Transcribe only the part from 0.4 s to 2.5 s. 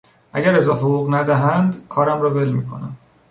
اضافه حقوق ندهند کارم را ول